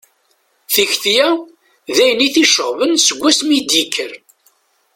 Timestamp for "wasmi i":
3.19-3.59